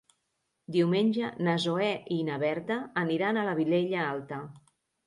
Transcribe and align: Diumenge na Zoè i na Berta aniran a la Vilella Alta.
Diumenge 0.75 1.29
na 1.49 1.53
Zoè 1.67 1.91
i 2.17 2.19
na 2.31 2.41
Berta 2.45 2.79
aniran 3.07 3.39
a 3.39 3.47
la 3.53 3.57
Vilella 3.63 4.05
Alta. 4.11 4.43